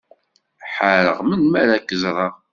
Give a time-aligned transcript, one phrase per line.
[0.75, 2.33] Ḥareɣ melmi ara k-ẓreɣ.